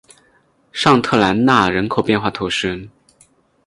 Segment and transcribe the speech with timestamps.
[0.71, 2.89] 尚特兰讷人口变化图示